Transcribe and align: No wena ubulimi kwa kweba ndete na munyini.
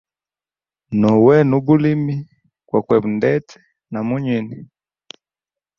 No 0.99 1.11
wena 1.25 1.53
ubulimi 1.59 2.15
kwa 2.67 2.79
kweba 2.85 3.07
ndete 3.15 3.55
na 3.91 3.99
munyini. 4.07 4.57